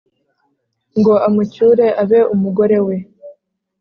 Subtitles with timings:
[0.99, 2.95] ngo amucyure abe umugore we.